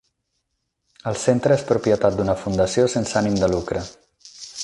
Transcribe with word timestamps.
El 1.11 1.19
centre 1.23 1.57
és 1.59 1.65
propietat 1.73 2.17
d'una 2.21 2.37
fundació 2.45 2.87
sense 2.97 3.15
ànim 3.23 3.39
de 3.43 3.51
lucre. 3.55 3.87